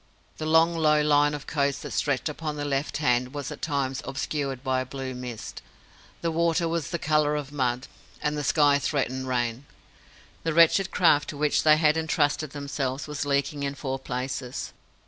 [0.39, 4.01] The long low line of coast that stretched upon their left hand was at times
[4.03, 5.61] obscured by a blue mist.
[6.21, 7.85] The water was the colour of mud,
[8.19, 9.67] and the sky threatened rain.
[10.41, 14.73] The wretched craft to which they had entrusted themselves was leaking in four places.